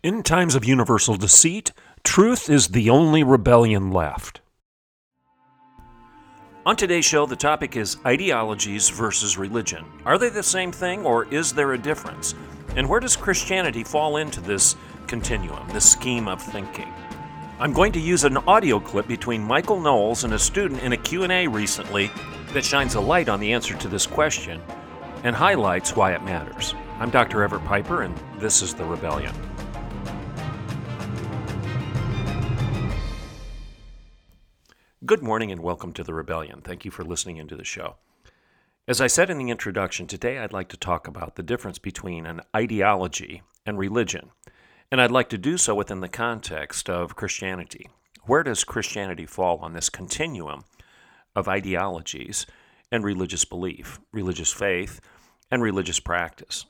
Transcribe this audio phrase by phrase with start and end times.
[0.00, 1.72] In times of universal deceit,
[2.04, 4.40] truth is the only rebellion left.
[6.64, 9.84] On today's show, the topic is ideologies versus religion.
[10.04, 12.36] Are they the same thing or is there a difference?
[12.76, 14.76] And where does Christianity fall into this
[15.08, 16.92] continuum, this scheme of thinking?
[17.58, 20.96] I'm going to use an audio clip between Michael Knowles and a student in a
[20.96, 22.08] Q&A recently
[22.52, 24.62] that shines a light on the answer to this question
[25.24, 26.72] and highlights why it matters.
[27.00, 27.42] I'm Dr.
[27.42, 29.34] Everett Piper and this is The Rebellion.
[35.08, 36.60] Good morning and welcome to The Rebellion.
[36.60, 37.96] Thank you for listening into the show.
[38.86, 42.26] As I said in the introduction, today I'd like to talk about the difference between
[42.26, 44.32] an ideology and religion.
[44.92, 47.88] And I'd like to do so within the context of Christianity.
[48.24, 50.64] Where does Christianity fall on this continuum
[51.34, 52.44] of ideologies
[52.92, 55.00] and religious belief, religious faith,
[55.50, 56.66] and religious practice?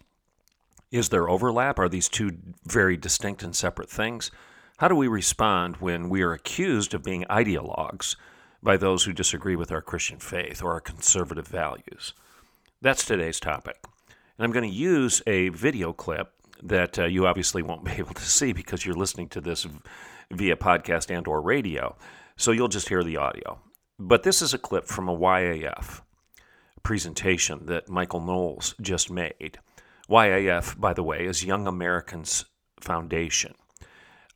[0.93, 1.77] Is there overlap?
[1.81, 4.31] Are these two very distinct and separate things?
[4.79, 8.15] How do we respond when we are accused of being ideologues
[8.63, 12.15] by those who disagree with our Christian faith or our conservative values?
[12.81, 13.75] That's today's topic.
[14.07, 16.31] And I'm going to use a video clip
[16.63, 19.67] that uh, you obviously won't be able to see because you're listening to this
[20.31, 21.97] via podcast and or radio.
[22.37, 23.59] So you'll just hear the audio.
[23.99, 26.03] But this is a clip from a YAF
[26.85, 29.59] presentation that Michael Knowles just made.
[30.09, 32.45] YAF, by the way, is Young Americans
[32.79, 33.55] Foundation.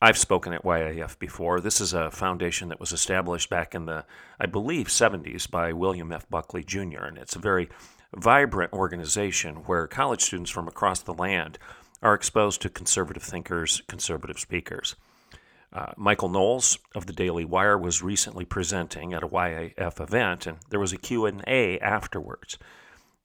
[0.03, 1.61] I've spoken at YAF before.
[1.61, 4.05] This is a foundation that was established back in the,
[4.41, 6.29] I believe, 70s by William F.
[6.29, 7.69] Buckley Jr., and it's a very
[8.13, 11.57] vibrant organization where college students from across the land
[12.03, 14.97] are exposed to conservative thinkers, conservative speakers.
[15.73, 20.59] Uh, Michael Knowles of the Daily Wire was recently presenting at a YAF event, and
[20.71, 22.59] there was a Q&A afterwards.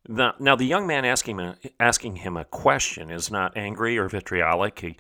[0.08, 4.78] Now, the young man asking, asking him a question is not angry or vitriolic.
[4.80, 4.98] He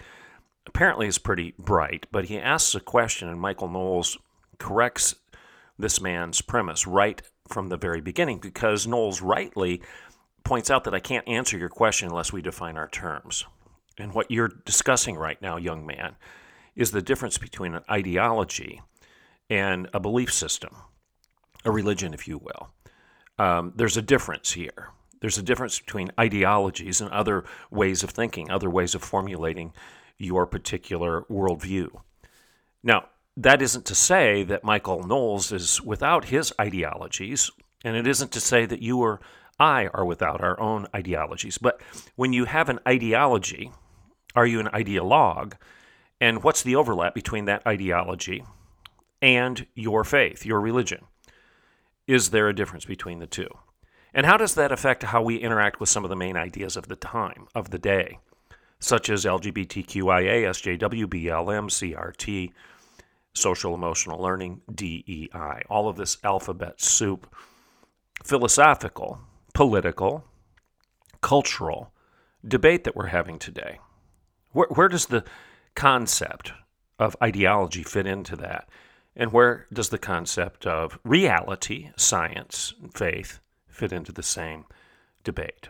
[0.67, 4.17] apparently is pretty bright, but he asks a question, and Michael Knowles
[4.59, 5.15] corrects
[5.79, 9.81] this man's premise right from the very beginning because Knowles rightly
[10.43, 13.45] points out that I can't answer your question unless we define our terms.
[13.97, 16.15] And what you're discussing right now, young man,
[16.75, 18.81] is the difference between an ideology
[19.49, 20.75] and a belief system,
[21.65, 22.69] a religion, if you will.
[23.39, 24.89] Um, there's a difference here.
[25.19, 29.73] There's a difference between ideologies and other ways of thinking, other ways of formulating
[30.17, 31.89] your particular worldview.
[32.83, 37.51] Now, that isn't to say that Michael Knowles is without his ideologies,
[37.83, 39.19] and it isn't to say that you or
[39.59, 41.57] I are without our own ideologies.
[41.57, 41.81] But
[42.15, 43.71] when you have an ideology,
[44.35, 45.53] are you an ideologue?
[46.19, 48.43] And what's the overlap between that ideology
[49.21, 51.05] and your faith, your religion?
[52.07, 53.49] Is there a difference between the two?
[54.13, 56.87] And how does that affect how we interact with some of the main ideas of
[56.87, 58.19] the time, of the day?
[58.79, 62.51] Such as LGBTQIA, SJW, BLM, CRT,
[63.33, 65.61] social emotional learning, DEI.
[65.69, 67.33] All of this alphabet soup,
[68.23, 69.19] philosophical,
[69.53, 70.23] political,
[71.21, 71.91] cultural
[72.45, 73.79] debate that we're having today.
[74.51, 75.23] Where, where does the
[75.75, 76.53] concept
[76.99, 78.69] of ideology fit into that?
[79.15, 84.65] And where does the concept of reality, science, and faith fit into the same
[85.23, 85.69] debate?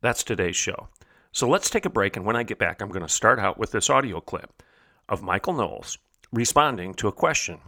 [0.00, 0.88] That's today's show.
[1.36, 3.58] So let's take a break, and when I get back, I'm going to start out
[3.58, 4.62] with this audio clip
[5.06, 5.98] of Michael Knowles
[6.32, 7.58] responding to a question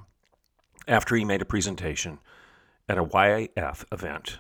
[0.87, 2.19] after he made a presentation
[2.89, 4.39] at a YAF event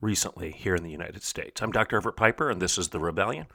[0.00, 1.60] recently here in the United States.
[1.60, 1.98] I'm Dr.
[1.98, 3.48] Everett Piper, and this is The Rebellion.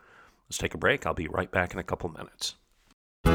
[0.47, 1.07] Let's take a break.
[1.07, 2.53] I'll be right back in a couple minutes.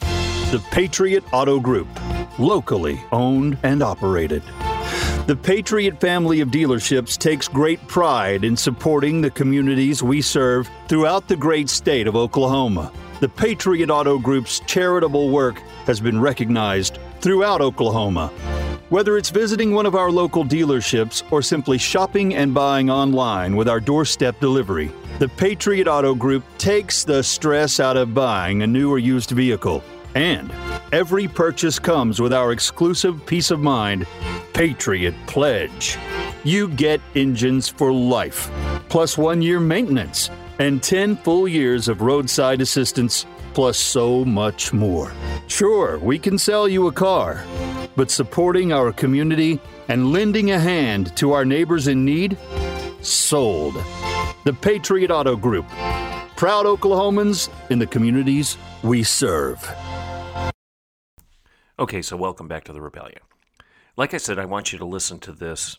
[0.00, 1.88] The Patriot Auto Group,
[2.38, 4.42] locally owned and operated.
[5.26, 11.26] The Patriot family of dealerships takes great pride in supporting the communities we serve throughout
[11.26, 12.92] the great state of Oklahoma.
[13.20, 18.30] the Patriot Auto Group's charitable work has been recognized throughout Oklahoma.
[18.88, 23.68] Whether it's visiting one of our local dealerships or simply shopping and buying online with
[23.68, 28.88] our doorstep delivery, the Patriot Auto Group takes the stress out of buying a new
[28.88, 29.82] or used vehicle.
[30.14, 30.52] And
[30.92, 34.06] every purchase comes with our exclusive peace of mind
[34.52, 35.98] Patriot Pledge.
[36.44, 38.48] You get engines for life,
[38.88, 40.30] plus one year maintenance
[40.60, 45.12] and 10 full years of roadside assistance, plus so much more.
[45.48, 47.44] Sure, we can sell you a car,
[47.96, 49.58] but supporting our community
[49.88, 52.38] and lending a hand to our neighbors in need?
[53.00, 53.74] Sold.
[54.44, 55.66] The Patriot Auto Group.
[56.36, 59.68] Proud Oklahomans in the communities we serve.
[61.78, 63.20] Okay, so welcome back to the Rebellion.
[63.96, 65.78] Like I said, I want you to listen to this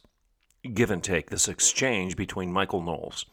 [0.73, 3.25] give and take, this exchange between Michael Knowles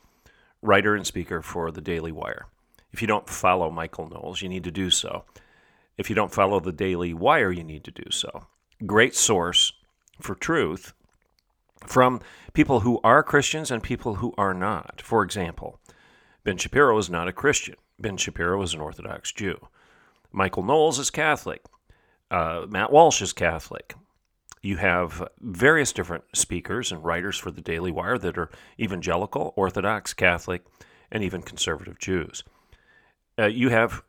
[0.65, 2.47] writer and speaker for the Daily Wire.
[2.91, 5.25] If you don't follow Michael Knowles, you need to do so.
[5.99, 8.47] If you don't follow the Daily Wire, you need to do so.
[8.87, 9.73] Great source
[10.21, 10.93] for truth
[11.87, 12.21] from
[12.53, 15.01] people who are Christians and people who are not.
[15.03, 15.81] For example,
[16.43, 17.77] Ben Shapiro is not a Christian.
[17.99, 19.69] Ben Shapiro is an Orthodox Jew.
[20.33, 21.63] Michael Knowles is Catholic.
[22.31, 23.95] Uh, Matt Walsh is Catholic.
[24.61, 28.51] You have various different speakers and writers for the Daily Wire that are
[28.81, 30.65] evangelical, Orthodox, Catholic,
[31.13, 32.43] and even conservative Jews.
[33.39, 34.03] Uh, you have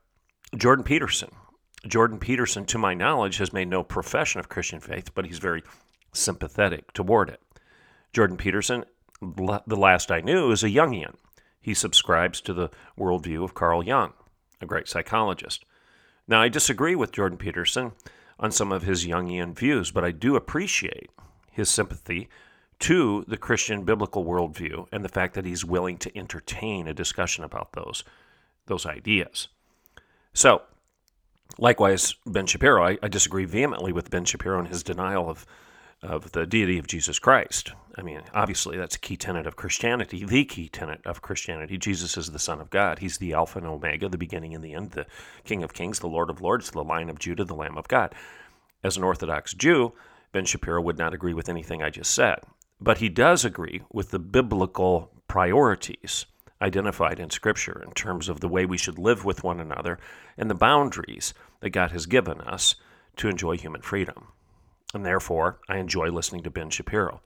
[0.56, 1.30] Jordan Peterson.
[1.88, 5.64] Jordan Peterson, to my knowledge, has made no profession of Christian faith, but he's very
[6.14, 7.42] sympathetic toward it.
[8.14, 8.86] Jordan Peterson,
[9.22, 11.16] the last I knew, is a Jungian.
[11.60, 14.14] He subscribes to the worldview of Carl Jung,
[14.62, 15.66] a great psychologist.
[16.28, 17.92] Now, I disagree with Jordan Peterson
[18.40, 21.10] on some of his Jungian views, but I do appreciate
[21.52, 22.30] his sympathy
[22.80, 27.44] to the Christian biblical worldview and the fact that he's willing to entertain a discussion
[27.44, 28.04] about those,
[28.66, 29.48] those ideas.
[30.34, 30.64] So,
[31.58, 35.46] likewise, Ben Shapiro, I, I disagree vehemently with Ben Shapiro in his denial of
[36.02, 37.72] of the deity of Jesus Christ.
[37.98, 41.78] I mean, obviously, that's a key tenet of Christianity, the key tenet of Christianity.
[41.78, 43.00] Jesus is the Son of God.
[43.00, 45.08] He's the Alpha and Omega, the beginning and the end, the
[45.46, 48.14] King of Kings, the Lord of Lords, the Lion of Judah, the Lamb of God.
[48.84, 49.94] As an Orthodox Jew,
[50.32, 52.40] Ben Shapiro would not agree with anything I just said,
[52.80, 56.26] but he does agree with the biblical priorities
[56.62, 60.00] identified in Scripture in terms of the way we should live with one another
[60.38, 62.76] and the boundaries that God has given us
[63.18, 64.30] to enjoy human freedom
[64.96, 67.22] and therefore I enjoy listening to Ben Shapiro.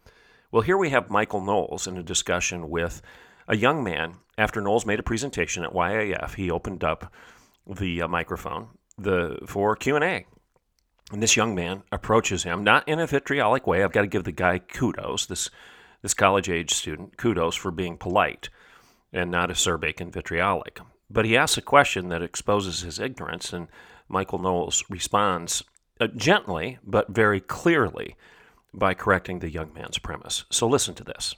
[0.52, 3.02] Well, here we have Michael Knowles in a discussion with
[3.48, 4.16] a young man.
[4.38, 7.14] After Knowles made a presentation at YAF, he opened up
[7.68, 10.26] the uh, microphone the for Q&A.
[11.12, 13.84] And this young man approaches him, not in a vitriolic way.
[13.84, 15.50] I've got to give the guy kudos, this,
[16.02, 18.50] this college age student, kudos for being polite
[19.12, 20.80] and not acerbic and vitriolic.
[21.10, 23.68] But he asks a question that exposes his ignorance, and
[24.08, 25.64] Michael Knowles responds
[26.00, 28.16] uh, gently but very clearly
[28.74, 30.46] by correcting the young man's premise.
[30.50, 31.36] So listen to this.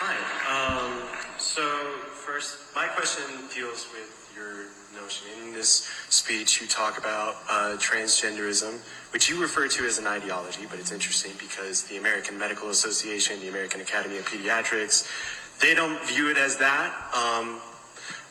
[0.00, 0.16] Hi.
[0.48, 1.02] Um,
[1.38, 1.62] so,
[2.10, 4.66] first, my question deals with your
[5.00, 5.26] notion.
[5.44, 8.78] In this speech, you talk about uh, transgenderism,
[9.18, 13.40] which you refer to as an ideology, but it's interesting because the American Medical Association,
[13.40, 15.10] the American Academy of Pediatrics,
[15.58, 16.94] they don't view it as that.
[17.10, 17.58] Um,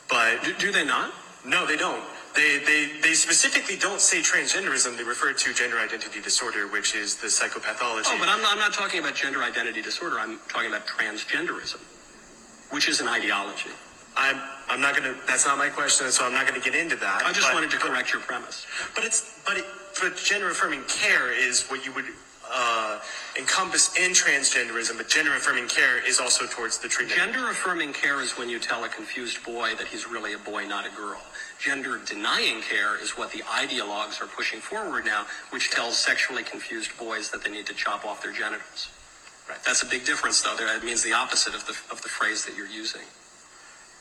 [0.08, 1.12] but do, do they not?
[1.44, 2.02] No, they don't.
[2.34, 4.96] They, they, they specifically don't say transgenderism.
[4.96, 8.04] They refer to gender identity disorder, which is the psychopathology.
[8.06, 10.18] Oh, but I'm not, I'm not talking about gender identity disorder.
[10.18, 11.80] I'm talking about transgenderism,
[12.70, 13.76] which is an ideology.
[14.16, 14.40] I'm,
[14.70, 16.96] I'm not going to, that's not my question, so I'm not going to get into
[16.96, 17.24] that.
[17.26, 18.66] I just but, wanted to correct your premise.
[18.94, 19.66] But it's, but it,
[20.00, 22.06] but gender affirming care is what you would
[22.50, 22.98] uh,
[23.38, 27.20] encompass in transgenderism, but gender affirming care is also towards the treatment.
[27.20, 30.66] Gender affirming care is when you tell a confused boy that he's really a boy,
[30.66, 31.20] not a girl.
[31.58, 36.96] Gender denying care is what the ideologues are pushing forward now, which tells sexually confused
[36.98, 38.88] boys that they need to chop off their genitals.
[39.48, 39.58] Right.
[39.64, 40.56] That's a big difference, though.
[40.56, 43.02] That means the opposite of the, of the phrase that you're using.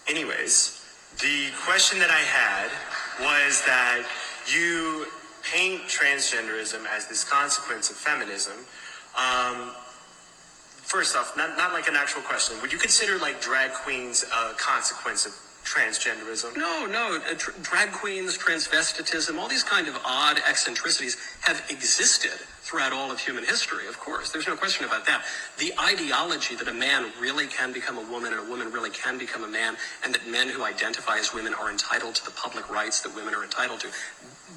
[0.08, 0.84] Anyways,
[1.20, 2.70] the question that I had
[3.20, 4.04] was that
[4.48, 5.08] you
[5.54, 8.54] paint transgenderism as this consequence of feminism.
[9.18, 9.72] Um,
[10.84, 12.58] first off, not, not like an actual question.
[12.62, 16.56] Would you consider like drag queens a consequence of transgenderism?
[16.56, 17.20] No, no.
[17.30, 23.20] Uh, drag queens, transvestitism, all these kind of odd eccentricities have existed throughout all of
[23.20, 24.32] human history, of course.
[24.32, 25.24] There's no question about that.
[25.58, 29.18] The ideology that a man really can become a woman and a woman really can
[29.18, 32.70] become a man, and that men who identify as women are entitled to the public
[32.70, 33.88] rights that women are entitled to,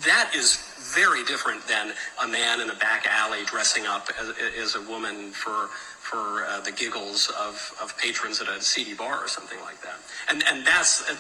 [0.05, 0.57] that is
[0.95, 1.93] very different than
[2.23, 5.69] a man in a back alley dressing up as, as a woman for
[6.01, 9.99] for uh, the giggles of, of patrons at a seedy bar or something like that.
[10.29, 11.17] And and that's uh,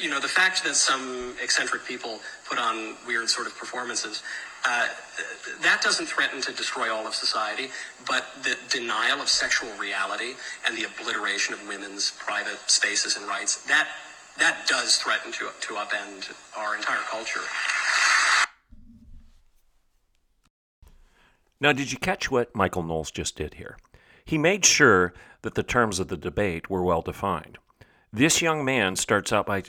[0.00, 4.22] you know the fact that some eccentric people put on weird sort of performances.
[4.62, 4.88] Uh,
[5.62, 7.70] that doesn't threaten to destroy all of society,
[8.06, 10.34] but the denial of sexual reality
[10.66, 13.88] and the obliteration of women's private spaces and rights that
[14.38, 17.40] that does threaten to to upend our entire culture.
[21.60, 23.76] Now, did you catch what Michael Knowles just did here?
[24.24, 27.58] He made sure that the terms of the debate were well defined.
[28.12, 29.64] This young man starts out by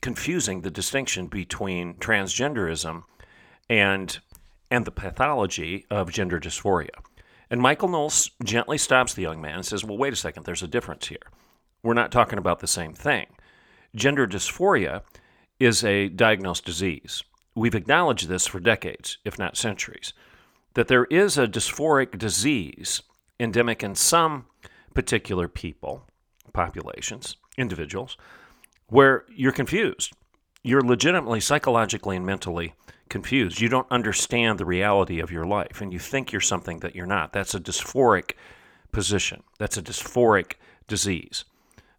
[0.00, 3.04] confusing the distinction between transgenderism
[3.68, 4.18] and
[4.70, 6.90] and the pathology of gender dysphoria.
[7.50, 10.62] And Michael Knowles gently stops the young man and says, Well, wait a second, there's
[10.62, 11.26] a difference here.
[11.82, 13.26] We're not talking about the same thing.
[13.94, 15.02] Gender dysphoria
[15.58, 17.22] is a diagnosed disease.
[17.54, 20.12] We've acknowledged this for decades, if not centuries
[20.74, 23.02] that there is a dysphoric disease
[23.40, 24.46] endemic in some
[24.92, 26.06] particular people,
[26.52, 28.16] populations, individuals,
[28.88, 30.12] where you're confused.
[30.62, 32.74] You're legitimately psychologically and mentally
[33.08, 33.60] confused.
[33.60, 37.06] You don't understand the reality of your life and you think you're something that you're
[37.06, 37.32] not.
[37.32, 38.32] That's a dysphoric
[38.92, 39.42] position.
[39.58, 40.54] That's a dysphoric
[40.86, 41.44] disease.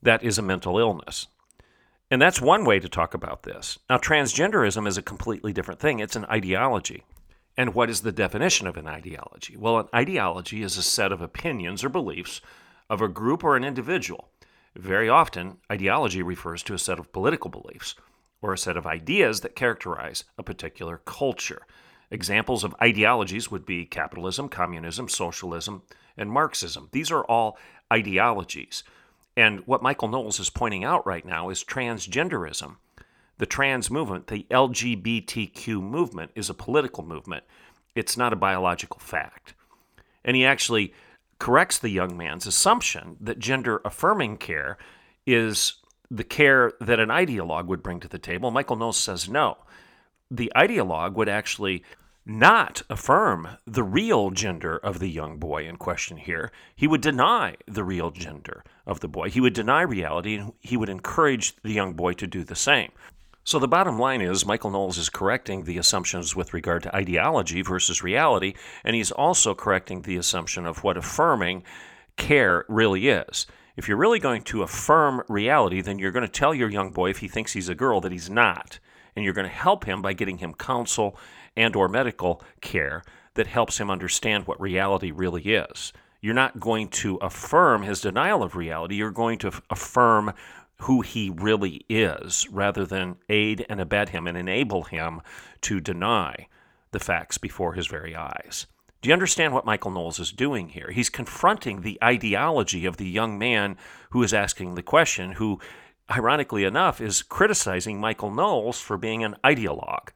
[0.02, 1.28] That is a mental illness.
[2.12, 3.80] And that's one way to talk about this.
[3.90, 7.04] Now, transgenderism is a completely different thing, it's an ideology.
[7.58, 9.56] And what is the definition of an ideology?
[9.58, 12.42] Well, an ideology is a set of opinions or beliefs
[12.90, 14.30] of a group or an individual.
[14.76, 17.96] Very often, ideology refers to a set of political beliefs
[18.42, 21.62] or a set of ideas that characterize a particular culture.
[22.12, 25.82] Examples of ideologies would be capitalism, communism, socialism,
[26.18, 26.90] and Marxism.
[26.92, 27.58] These are all
[27.92, 28.84] ideologies.
[29.38, 32.78] And what Michael Knowles is pointing out right now is transgenderism
[33.38, 37.44] the trans movement, the LGBTQ movement, is a political movement.
[37.94, 39.54] It's not a biological fact.
[40.24, 40.94] And he actually
[41.40, 44.78] corrects the young man's assumption that gender affirming care
[45.26, 45.76] is
[46.10, 48.52] the care that an ideologue would bring to the table.
[48.52, 49.58] Michael Knowles says no.
[50.32, 51.84] The ideologue would actually
[52.26, 56.52] not affirm the real gender of the young boy in question here.
[56.76, 59.30] He would deny the real gender of the boy.
[59.30, 62.92] He would deny reality and he would encourage the young boy to do the same.
[63.44, 67.62] So the bottom line is Michael Knowles is correcting the assumptions with regard to ideology
[67.62, 71.64] versus reality, and he's also correcting the assumption of what affirming
[72.18, 73.46] care really is.
[73.78, 77.12] If you're really going to affirm reality, then you're going to tell your young boy
[77.12, 78.80] if he thinks he's a girl that he's not,
[79.16, 81.16] and you're going to help him by getting him counsel
[81.56, 83.04] and or medical care
[83.36, 85.94] that helps him understand what reality really is.
[86.22, 90.34] You're not going to affirm his denial of reality, you're going to affirm
[90.80, 95.22] who he really is rather than aid and abet him and enable him
[95.62, 96.48] to deny
[96.92, 98.68] the facts before his very eyes.
[99.02, 100.90] Do you understand what Michael Knowles is doing here?
[100.92, 103.78] He's confronting the ideology of the young man
[104.10, 105.60] who is asking the question, who,
[106.10, 110.10] ironically enough, is criticizing Michael Knowles for being an ideologue.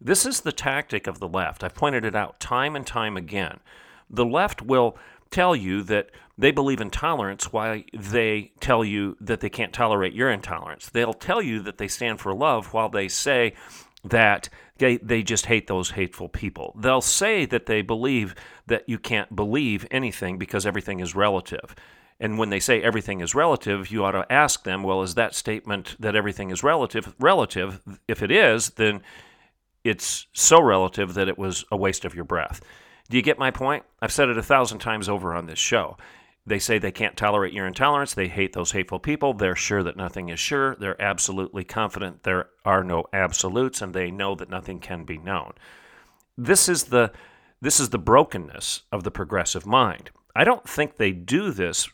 [0.00, 1.64] This is the tactic of the left.
[1.64, 3.60] I've pointed it out time and time again.
[4.10, 4.96] The left will
[5.30, 10.12] tell you that they believe in tolerance while they tell you that they can't tolerate
[10.12, 10.90] your intolerance.
[10.90, 13.54] They'll tell you that they stand for love while they say
[14.04, 14.48] that
[14.78, 16.76] they, they just hate those hateful people.
[16.78, 18.34] They'll say that they believe
[18.66, 21.74] that you can't believe anything because everything is relative.
[22.20, 25.34] And when they say everything is relative, you ought to ask them, well, is that
[25.34, 27.80] statement that everything is relative relative?
[28.06, 29.02] If it is, then
[29.88, 32.60] it's so relative that it was a waste of your breath.
[33.08, 33.84] Do you get my point?
[34.00, 35.96] I've said it a thousand times over on this show.
[36.44, 38.14] They say they can't tolerate your intolerance.
[38.14, 39.34] They hate those hateful people.
[39.34, 40.76] They're sure that nothing is sure.
[40.76, 45.52] They're absolutely confident there are no absolutes, and they know that nothing can be known.
[46.38, 47.12] This is the
[47.60, 50.10] this is the brokenness of the progressive mind.
[50.36, 51.88] I don't think they do this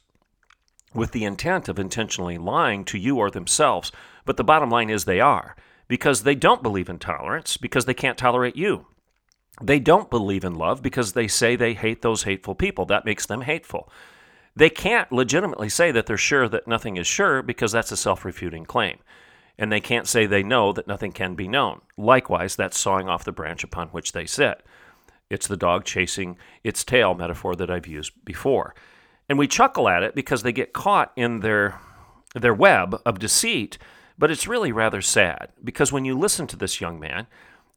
[0.92, 3.92] with the intent of intentionally lying to you or themselves,
[4.24, 5.56] but the bottom line is they are
[5.92, 8.86] because they don't believe in tolerance because they can't tolerate you.
[9.62, 12.86] They don't believe in love because they say they hate those hateful people.
[12.86, 13.92] That makes them hateful.
[14.56, 18.24] They can't legitimately say that they're sure that nothing is sure because that's a self
[18.24, 19.00] refuting claim.
[19.58, 21.82] And they can't say they know that nothing can be known.
[21.98, 24.64] Likewise, that's sawing off the branch upon which they sit.
[25.28, 28.74] It's the dog chasing its tail metaphor that I've used before.
[29.28, 31.78] And we chuckle at it because they get caught in their,
[32.34, 33.76] their web of deceit,
[34.18, 37.26] but it's really rather sad because when you listen to this young man,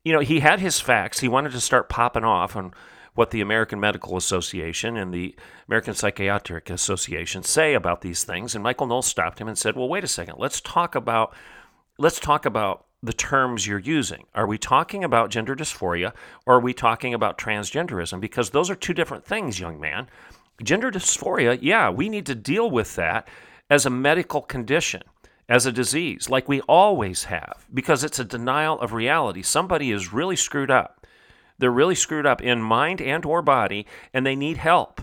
[0.03, 1.19] you know, he had his facts.
[1.19, 2.73] He wanted to start popping off on
[3.15, 5.35] what the American Medical Association and the
[5.67, 8.53] American Psychiatric Association say about these things.
[8.53, 10.35] And Michael Knowles stopped him and said, "Well, wait a second.
[10.37, 11.33] Let's talk about
[11.97, 14.25] let's talk about the terms you're using.
[14.33, 16.13] Are we talking about gender dysphoria
[16.45, 18.19] or are we talking about transgenderism?
[18.19, 20.09] Because those are two different things, young man.
[20.63, 23.27] Gender dysphoria, yeah, we need to deal with that
[23.69, 25.01] as a medical condition,
[25.47, 29.41] as a disease, like we always have, because it's a denial of reality.
[29.41, 31.05] Somebody is really screwed up.
[31.57, 35.01] They're really screwed up in mind and or body, and they need help.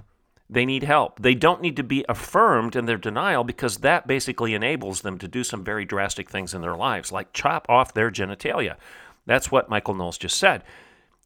[0.51, 1.21] They need help.
[1.21, 5.29] They don't need to be affirmed in their denial because that basically enables them to
[5.29, 8.77] do some very drastic things in their lives, like chop off their genitalia.
[9.25, 10.63] That's what Michael Knowles just said.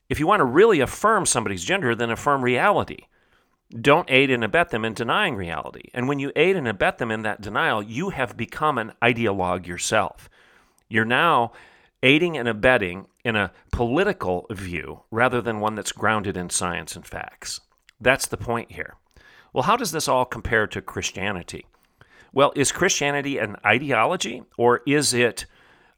[0.09, 3.07] If you want to really affirm somebody's gender, then affirm reality.
[3.71, 5.91] Don't aid and abet them in denying reality.
[5.93, 9.67] And when you aid and abet them in that denial, you have become an ideologue
[9.67, 10.29] yourself.
[10.89, 11.53] You're now
[12.03, 17.05] aiding and abetting in a political view rather than one that's grounded in science and
[17.05, 17.61] facts.
[18.01, 18.95] That's the point here.
[19.53, 21.67] Well, how does this all compare to Christianity?
[22.33, 25.47] Well, is Christianity an ideology or is it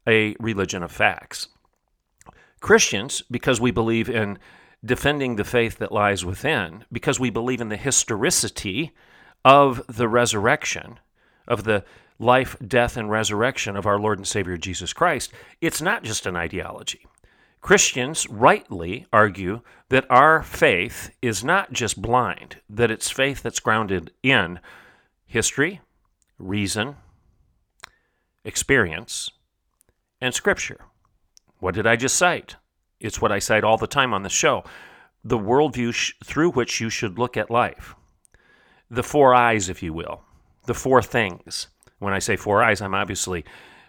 [0.07, 1.49] a religion of facts?
[2.61, 4.39] Christians, because we believe in
[4.83, 8.91] defending the faith that lies within, because we believe in the historicity
[9.43, 10.99] of the resurrection,
[11.47, 11.83] of the
[12.17, 15.31] life, death, and resurrection of our Lord and Savior Jesus Christ,
[15.61, 17.05] it's not just an ideology.
[17.61, 24.11] Christians rightly argue that our faith is not just blind, that it's faith that's grounded
[24.23, 24.59] in
[25.25, 25.81] history,
[26.37, 26.95] reason,
[28.45, 29.29] experience,
[30.21, 30.85] and Scripture.
[31.59, 32.55] What did I just cite?
[32.99, 34.63] It's what I cite all the time on the show
[35.23, 37.95] the worldview sh- through which you should look at life.
[38.89, 40.21] The four eyes, if you will,
[40.65, 41.67] the four things.
[41.99, 43.43] When I say four eyes, I'm obviously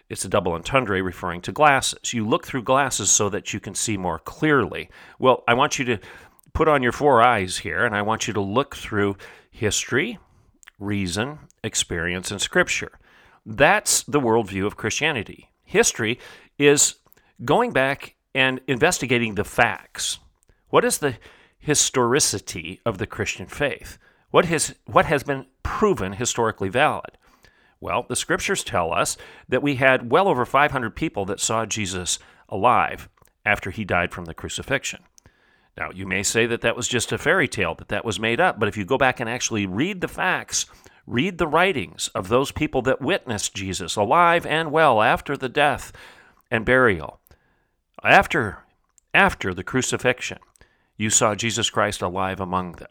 [0.09, 2.13] it's a double entendre referring to glasses.
[2.13, 4.89] You look through glasses so that you can see more clearly.
[5.19, 5.99] Well, I want you to
[6.53, 9.15] put on your four eyes here, and I want you to look through
[9.49, 10.19] history,
[10.79, 12.99] reason, experience, and scripture.
[13.45, 15.49] That's the worldview of Christianity.
[15.63, 16.19] History
[16.59, 16.95] is
[17.45, 20.19] going back and investigating the facts.
[20.69, 21.17] What is the
[21.59, 23.97] historicity of the Christian faith?
[24.31, 27.17] What has, what has been proven historically valid?
[27.79, 29.17] Well, the scriptures tell us
[29.49, 33.09] that we had well over 500 people that saw Jesus alive
[33.45, 35.01] after he died from the crucifixion.
[35.77, 38.39] Now, you may say that that was just a fairy tale, that that was made
[38.39, 40.65] up, but if you go back and actually read the facts,
[41.07, 45.91] read the writings of those people that witnessed Jesus alive and well after the death
[46.51, 47.20] and burial,
[48.03, 48.59] after
[49.13, 50.39] after the crucifixion,
[50.97, 52.87] you saw Jesus Christ alive among them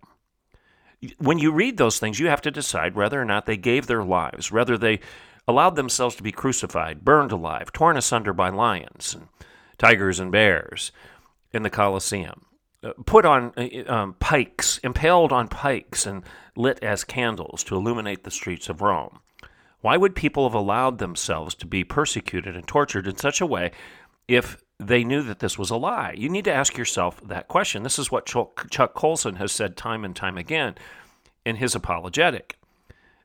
[1.18, 4.04] when you read those things, you have to decide whether or not they gave their
[4.04, 5.00] lives, whether they
[5.48, 9.28] allowed themselves to be crucified, burned alive, torn asunder by lions and
[9.78, 10.92] tigers and bears
[11.52, 12.44] in the Colosseum,
[12.84, 16.22] uh, put on uh, um, pikes, impaled on pikes, and
[16.54, 19.20] lit as candles to illuminate the streets of Rome.
[19.80, 23.72] Why would people have allowed themselves to be persecuted and tortured in such a way
[24.28, 26.14] if they knew that this was a lie?
[26.16, 27.82] You need to ask yourself that question.
[27.82, 30.74] This is what Chuck Colson has said time and time again
[31.44, 32.58] in his apologetic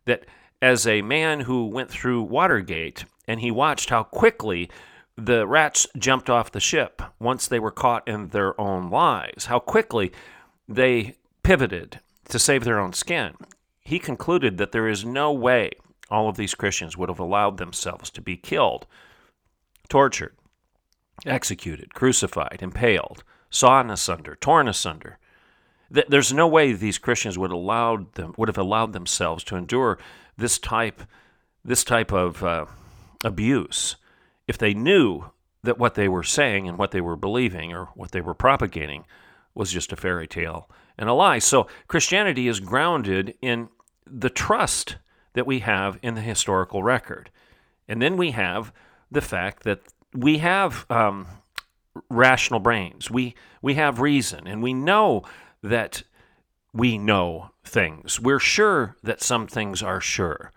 [0.06, 0.26] that
[0.62, 4.70] as a man who went through Watergate and he watched how quickly
[5.18, 9.60] the rats jumped off the ship once they were caught in their own lies, how
[9.60, 10.12] quickly
[10.68, 13.34] they pivoted to save their own skin,
[13.80, 15.72] he concluded that there is no way
[16.10, 18.86] all of these Christians would have allowed themselves to be killed,
[19.88, 20.36] tortured,
[21.26, 25.18] executed, crucified, impaled, sawn asunder, torn asunder.
[25.90, 29.98] There's no way these Christians would allowed them would have allowed themselves to endure
[30.38, 31.04] this type
[31.64, 32.66] this type of uh,
[33.24, 33.96] abuse
[34.48, 35.26] if they knew
[35.64, 39.06] that what they were saying and what they were believing or what they were propagating
[39.54, 41.40] was just a fairy tale and a lie.
[41.40, 43.70] So Christianity is grounded in
[44.06, 44.98] the trust
[45.34, 47.30] that we have in the historical record,
[47.88, 48.72] and then we have
[49.12, 49.82] the fact that
[50.16, 51.28] we have um,
[52.10, 53.12] rational brains.
[53.12, 55.24] We we have reason, and we know
[55.62, 56.04] that
[56.74, 58.20] we know things.
[58.20, 60.52] We're sure that some things are sure.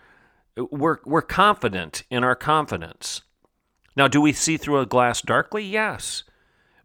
[0.56, 3.22] We're we're confident in our confidence.
[3.96, 5.64] Now, do we see through a glass darkly?
[5.64, 6.22] Yes,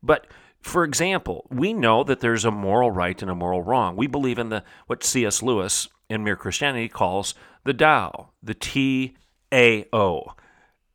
[0.01, 0.27] but
[0.61, 3.95] for example, we know that there's a moral right and a moral wrong.
[3.95, 5.43] We believe in the what C.S.
[5.43, 9.15] Lewis in Mere Christianity calls the Tao, the T
[9.51, 10.33] A O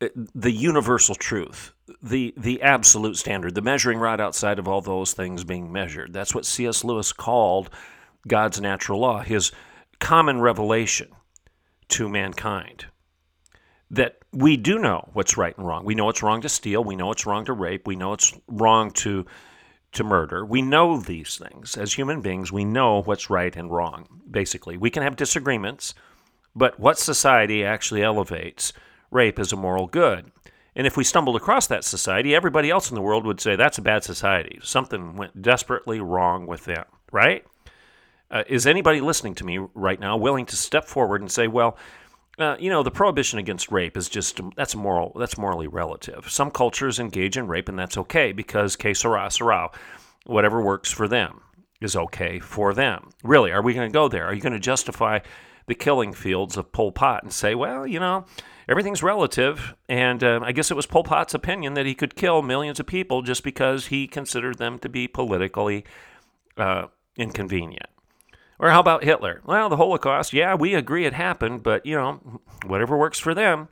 [0.01, 5.45] the universal truth, the the absolute standard, the measuring rod outside of all those things
[5.45, 6.13] being measured.
[6.13, 6.85] That's what C.S.
[6.85, 7.71] Lewis called
[8.27, 9.51] God's natural law, his
[9.99, 11.09] common revelation
[11.89, 12.87] to mankind.
[13.91, 15.85] That we do know what's right and wrong.
[15.85, 16.85] We know it's wrong to steal.
[16.85, 17.87] We know it's wrong to rape.
[17.87, 19.27] We know it's wrong to
[19.93, 20.45] to murder.
[20.45, 22.53] We know these things as human beings.
[22.53, 24.07] We know what's right and wrong.
[24.31, 25.95] Basically, we can have disagreements,
[26.55, 28.73] but what society actually elevates
[29.11, 30.31] rape is a moral good.
[30.77, 33.79] And if we stumbled across that society, everybody else in the world would say that's
[33.79, 34.61] a bad society.
[34.63, 37.45] Something went desperately wrong with them, right?
[38.31, 41.77] Uh, is anybody listening to me right now willing to step forward and say, well,
[42.39, 45.13] uh, you know, the prohibition against rape is just that's moral.
[45.19, 46.31] That's morally relative.
[46.31, 49.71] Some cultures engage in rape, and that's okay because que sera, sera.
[50.27, 51.41] Whatever works for them
[51.81, 53.11] is okay for them.
[53.25, 54.27] Really, are we going to go there?
[54.27, 55.19] Are you going to justify
[55.67, 58.25] the killing fields of Pol Pot and say, well, you know,
[58.69, 59.75] everything's relative.
[59.89, 62.87] And uh, I guess it was Pol Pot's opinion that he could kill millions of
[62.87, 65.85] people just because he considered them to be politically
[66.57, 67.89] uh, inconvenient.
[68.59, 69.41] Or how about Hitler?
[69.45, 73.69] Well, the Holocaust, yeah, we agree it happened, but, you know, whatever works for them.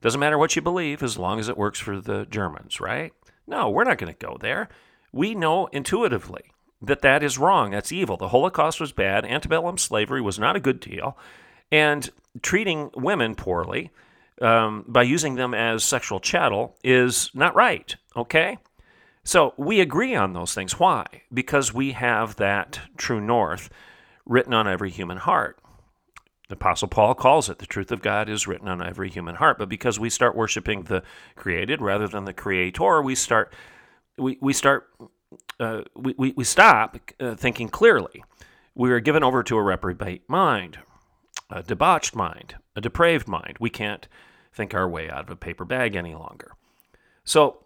[0.00, 3.12] Doesn't matter what you believe as long as it works for the Germans, right?
[3.46, 4.68] No, we're not going to go there.
[5.12, 6.42] We know intuitively
[6.82, 7.70] that that is wrong.
[7.70, 8.16] That's evil.
[8.16, 9.24] The Holocaust was bad.
[9.24, 11.16] Antebellum slavery was not a good deal.
[11.70, 12.10] And
[12.42, 13.90] treating women poorly
[14.40, 18.58] um, by using them as sexual chattel is not right, okay?
[19.24, 20.78] So we agree on those things.
[20.78, 21.06] Why?
[21.32, 23.70] Because we have that true north
[24.26, 25.58] written on every human heart.
[26.48, 29.58] The Apostle Paul calls it the truth of God is written on every human heart.
[29.58, 31.02] But because we start worshiping the
[31.36, 33.52] created rather than the creator, we start
[34.18, 34.88] we, we start
[35.58, 38.22] uh, we, we, we stop uh, thinking clearly.
[38.74, 40.78] We are given over to a reprobate mind,
[41.50, 43.56] a debauched mind, a depraved mind.
[43.60, 44.08] We can't
[44.52, 46.52] think our way out of a paper bag any longer.
[47.24, 47.64] So,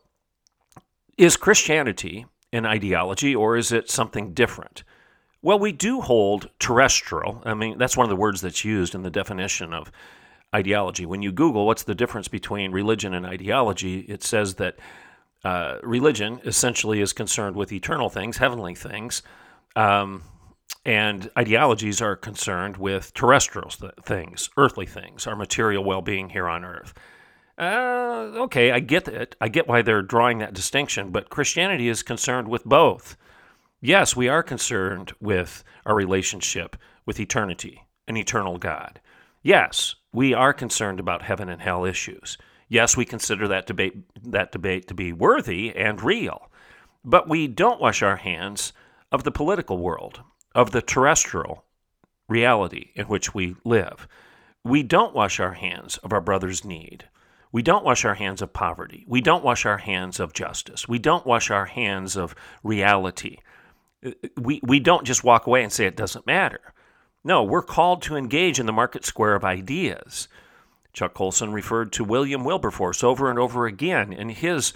[1.17, 4.85] is Christianity an ideology or is it something different?
[5.43, 7.43] Well, we do hold terrestrial.
[7.45, 9.93] I mean, that's one of the words that's used in the definition of
[10.55, 11.07] ideology.
[11.07, 14.79] When you Google what's the difference between religion and ideology, it says that
[15.45, 19.23] uh, religion essentially is concerned with eternal things, heavenly things,
[19.77, 20.23] um,
[20.89, 26.49] and ideologies are concerned with terrestrial th- things, earthly things, our material well being here
[26.49, 26.95] on earth.
[27.59, 29.37] Uh, okay, I get it.
[29.39, 33.19] I get why they're drawing that distinction, but Christianity is concerned with both.
[33.83, 36.75] Yes, we are concerned with our relationship
[37.05, 38.99] with eternity, an eternal God.
[39.43, 42.39] Yes, we are concerned about heaven and hell issues.
[42.67, 46.51] Yes, we consider that debate that debate to be worthy and real,
[47.05, 48.73] but we don't wash our hands
[49.13, 50.23] of the political world,
[50.55, 51.65] of the terrestrial
[52.29, 54.07] reality in which we live.
[54.65, 57.09] We don't wash our hands of our brother's need.
[57.51, 59.05] We don't wash our hands of poverty.
[59.09, 60.87] We don't wash our hands of justice.
[60.87, 63.39] We don't wash our hands of reality.
[64.37, 66.61] We, we don't just walk away and say it doesn't matter.
[67.25, 70.29] No, we're called to engage in the market square of ideas.
[70.93, 74.73] Chuck Colson referred to William Wilberforce over and over again in his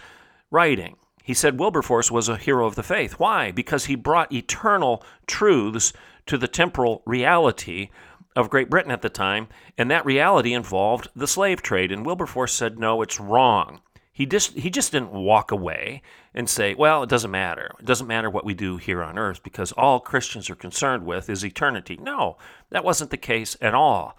[0.50, 0.96] writing.
[1.22, 3.14] He said Wilberforce was a hero of the faith.
[3.14, 3.50] Why?
[3.52, 5.92] Because he brought eternal truths
[6.26, 7.90] to the temporal reality
[8.34, 11.92] of Great Britain at the time, and that reality involved the slave trade.
[11.92, 13.80] And Wilberforce said, no, it's wrong.
[14.12, 16.02] He just, he just didn't walk away
[16.34, 17.70] and say, well, it doesn't matter.
[17.78, 21.30] It doesn't matter what we do here on earth because all Christians are concerned with
[21.30, 21.98] is eternity.
[22.00, 22.36] No,
[22.70, 24.16] that wasn't the case at all.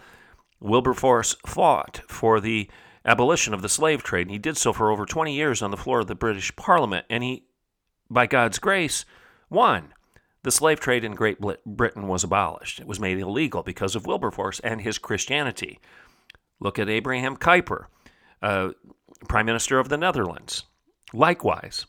[0.60, 2.70] Wilberforce fought for the
[3.06, 5.78] abolition of the slave trade, and he did so for over 20 years on the
[5.78, 7.44] floor of the British Parliament, and he,
[8.10, 9.06] by God's grace,
[9.50, 9.94] won.
[10.44, 12.80] The slave trade in Great Britain was abolished.
[12.80, 15.80] It was made illegal because of Wilberforce and his Christianity.
[16.60, 17.86] Look at Abraham Kuyper,
[18.42, 18.72] uh,
[19.28, 20.66] Prime Minister of the Netherlands.
[21.14, 21.86] Likewise,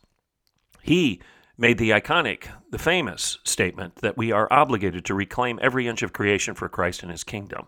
[0.83, 1.20] he
[1.57, 6.12] made the iconic, the famous statement that we are obligated to reclaim every inch of
[6.12, 7.66] creation for Christ and his kingdom.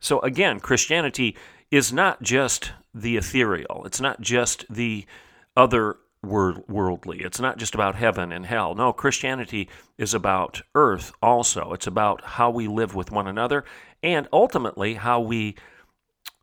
[0.00, 1.36] So again, Christianity
[1.70, 5.06] is not just the ethereal, it's not just the
[5.56, 7.20] other worldly.
[7.20, 8.74] It's not just about heaven and hell.
[8.74, 11.72] No, Christianity is about earth also.
[11.72, 13.64] It's about how we live with one another
[14.02, 15.56] and ultimately how we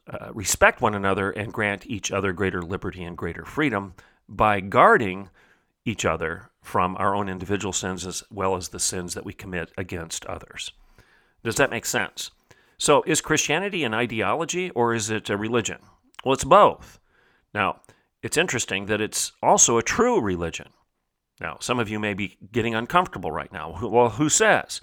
[0.08, 3.94] uh, respect one another and grant each other greater liberty and greater freedom
[4.28, 5.30] by guarding
[5.86, 9.72] each other from our own individual sins as well as the sins that we commit
[9.78, 10.72] against others.
[11.44, 12.32] Does that make sense?
[12.80, 15.80] So, is Christianity an ideology or is it a religion?
[16.24, 17.00] Well, it's both.
[17.54, 17.82] Now,
[18.22, 20.70] it's interesting that it's also a true religion.
[21.40, 23.80] Now, some of you may be getting uncomfortable right now.
[23.82, 24.82] Well, who says?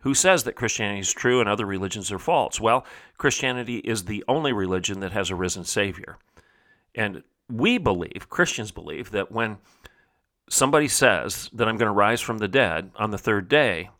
[0.00, 2.60] Who says that Christianity is true and other religions are false?
[2.60, 2.84] Well,
[3.18, 6.18] Christianity is the only religion that has a risen Savior.
[6.94, 9.58] And we believe, Christians believe, that when
[10.48, 13.90] somebody says that I'm going to rise from the dead on the third day,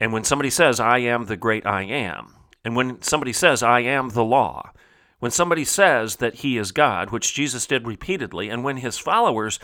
[0.00, 3.80] and when somebody says, I am the great I am, and when somebody says, I
[3.80, 4.72] am the law,
[5.18, 9.58] when somebody says that he is God, which Jesus did repeatedly, and when his followers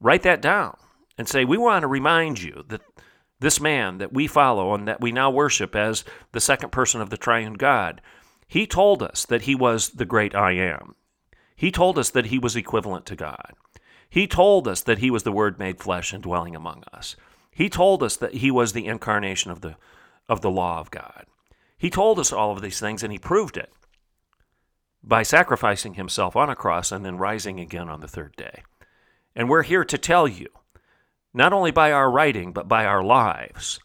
[0.00, 0.76] write that down
[1.16, 2.82] and say, We want to remind you that
[3.40, 7.10] this man that we follow and that we now worship as the second person of
[7.10, 8.00] the triune God,
[8.46, 10.94] he told us that he was the great I am.
[11.56, 13.54] He told us that he was equivalent to God.
[14.08, 17.16] He told us that he was the Word made flesh and dwelling among us.
[17.54, 19.76] He told us that he was the incarnation of the,
[20.28, 21.26] of the law of God.
[21.78, 23.72] He told us all of these things, and he proved it
[25.02, 28.62] by sacrificing himself on a cross and then rising again on the third day.
[29.36, 30.48] And we're here to tell you,
[31.32, 33.80] not only by our writing, but by our lives,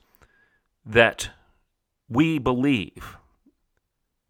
[0.86, 1.30] that
[2.08, 3.18] we believe.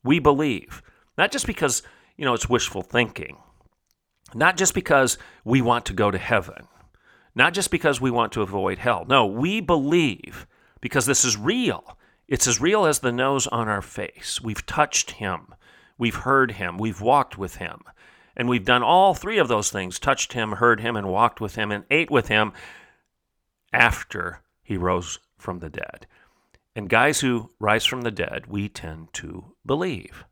[0.04, 0.82] We believe.
[1.18, 1.84] Not just because,
[2.18, 3.38] you know, it's wishful thinking,
[4.34, 6.68] not just because we want to go to heaven,
[7.36, 9.06] not just because we want to avoid hell.
[9.08, 10.48] No, we believe
[10.82, 11.98] because this is real.
[12.28, 14.40] It's as real as the nose on our face.
[14.42, 15.54] We've touched him.
[15.98, 16.78] We've heard him.
[16.78, 17.82] We've walked with him.
[18.36, 21.56] And we've done all three of those things touched him, heard him, and walked with
[21.56, 22.54] him, and ate with him
[23.74, 26.08] after he rose from the dead.
[26.76, 30.24] And guys who rise from the dead, we tend to believe.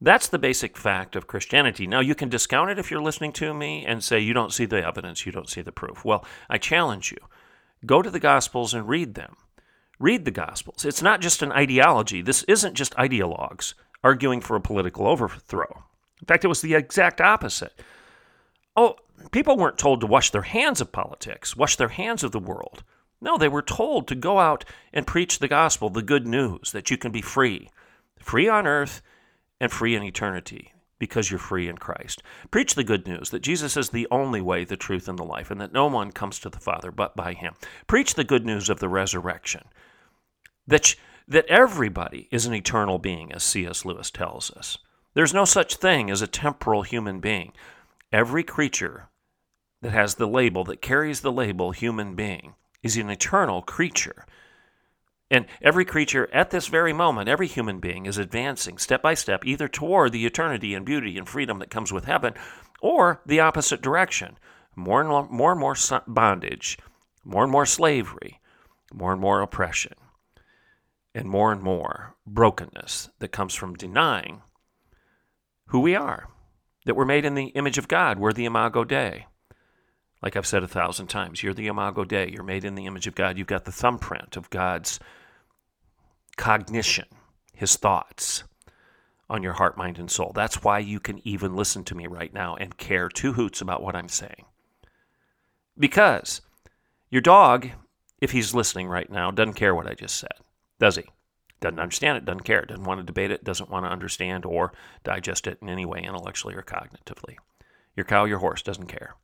[0.00, 1.86] That's the basic fact of Christianity.
[1.86, 4.66] Now, you can discount it if you're listening to me and say you don't see
[4.66, 6.04] the evidence, you don't see the proof.
[6.04, 7.18] Well, I challenge you
[7.84, 9.36] go to the Gospels and read them.
[9.98, 10.84] Read the Gospels.
[10.84, 12.20] It's not just an ideology.
[12.20, 15.84] This isn't just ideologues arguing for a political overthrow.
[16.20, 17.80] In fact, it was the exact opposite.
[18.76, 18.96] Oh,
[19.30, 22.84] people weren't told to wash their hands of politics, wash their hands of the world.
[23.20, 26.90] No, they were told to go out and preach the gospel, the good news that
[26.90, 27.70] you can be free,
[28.18, 29.00] free on earth
[29.60, 32.22] and free in eternity because you're free in Christ.
[32.50, 35.50] Preach the good news that Jesus is the only way, the truth, and the life,
[35.50, 37.54] and that no one comes to the Father but by him.
[37.86, 39.64] Preach the good news of the resurrection,
[40.66, 40.94] that,
[41.28, 43.84] that everybody is an eternal being, as C.S.
[43.84, 44.78] Lewis tells us.
[45.14, 47.52] There's no such thing as a temporal human being.
[48.12, 49.08] Every creature
[49.82, 54.26] that has the label, that carries the label human being, is an eternal creature.
[55.30, 59.44] And every creature at this very moment, every human being is advancing step by step
[59.44, 62.34] either toward the eternity and beauty and freedom that comes with heaven
[62.80, 64.38] or the opposite direction.
[64.76, 65.74] More and more, and more
[66.06, 66.78] bondage,
[67.24, 68.40] more and more slavery,
[68.92, 69.94] more and more oppression,
[71.14, 74.42] and more and more brokenness that comes from denying
[75.68, 76.28] who we are,
[76.84, 78.18] that we're made in the image of God.
[78.18, 79.26] We're the Imago Dei.
[80.22, 82.30] Like I've said a thousand times, you're the Imago Dei.
[82.30, 83.38] You're made in the image of God.
[83.38, 84.98] You've got the thumbprint of God's
[86.36, 87.06] cognition,
[87.52, 88.44] His thoughts
[89.28, 90.32] on your heart, mind, and soul.
[90.34, 93.82] That's why you can even listen to me right now and care two hoots about
[93.82, 94.44] what I'm saying.
[95.78, 96.40] Because
[97.10, 97.70] your dog,
[98.20, 100.32] if he's listening right now, doesn't care what I just said,
[100.78, 101.04] does he?
[101.60, 104.72] doesn't understand it, doesn't care, doesn't want to debate it, doesn't want to understand or
[105.04, 107.36] digest it in any way intellectually or cognitively.
[107.94, 109.14] Your cow, your horse doesn't care.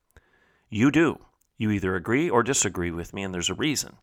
[0.72, 1.18] You do.
[1.58, 3.96] You either agree or disagree with me, and there's a reason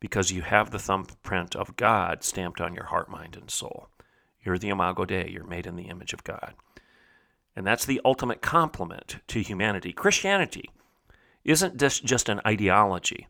[0.00, 3.88] because you have the thumbprint of God stamped on your heart, mind, and soul.
[4.44, 6.54] You're the Imago Dei, you're made in the image of God.
[7.54, 9.92] And that's the ultimate compliment to humanity.
[9.92, 10.68] Christianity
[11.44, 13.28] isn't just an ideology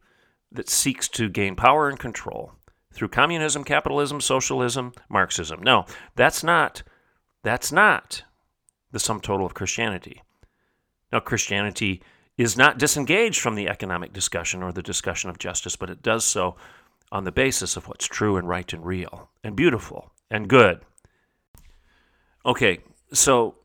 [0.51, 2.53] that seeks to gain power and control
[2.95, 5.63] through communism, capitalism, socialism, Marxism.
[5.63, 5.85] No,
[6.17, 6.83] that's not
[7.43, 8.23] that's not
[8.93, 10.23] the sum total of Christianity.
[11.13, 12.03] Now Christianity
[12.39, 16.25] is not disengaged from the economic discussion or the discussion of justice, but it does
[16.25, 16.57] so
[17.11, 20.81] on the basis of what's true and right and real and beautiful and good.
[22.47, 22.79] Okay,
[23.13, 23.57] so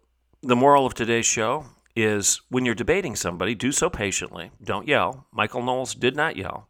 [0.41, 4.49] the moral of today's show is when you're debating somebody, do so patiently.
[4.63, 5.27] Don't yell.
[5.31, 6.67] Michael Knowles did not yell.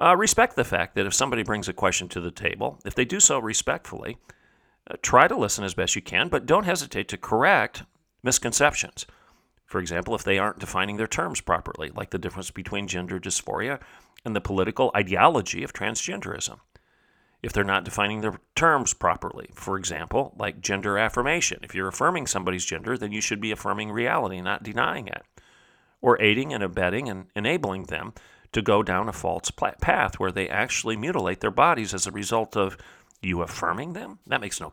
[0.00, 3.04] Uh, respect the fact that if somebody brings a question to the table, if they
[3.04, 4.16] do so respectfully,
[4.88, 7.82] uh, try to listen as best you can, but don't hesitate to correct
[8.22, 9.04] misconceptions.
[9.70, 13.78] For example, if they aren't defining their terms properly, like the difference between gender dysphoria
[14.24, 16.58] and the political ideology of transgenderism.
[17.40, 21.60] If they're not defining their terms properly, for example, like gender affirmation.
[21.62, 25.22] If you're affirming somebody's gender, then you should be affirming reality, not denying it.
[26.02, 28.12] Or aiding and abetting and enabling them
[28.50, 32.56] to go down a false path where they actually mutilate their bodies as a result
[32.56, 32.76] of
[33.22, 34.18] you affirming them?
[34.26, 34.72] That makes no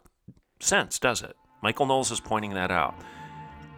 [0.59, 1.35] sense, does it?
[1.61, 2.95] Michael Knowles is pointing that out.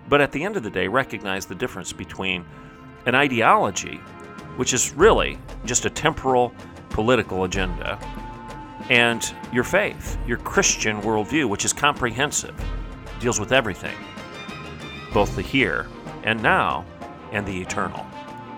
[0.08, 2.46] But at the end of the day, recognize the difference between
[3.06, 3.98] an ideology,
[4.56, 6.54] which is really just a temporal
[6.90, 8.00] political agenda,
[8.90, 12.56] and your faith, your Christian worldview, which is comprehensive,
[13.20, 13.96] deals with everything,
[15.14, 15.88] both the here
[16.24, 16.86] and now
[17.32, 18.06] and the eternal.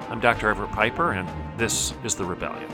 [0.10, 0.49] I'm Dr.
[0.49, 2.69] Everett Piper, and this is The Rebellion.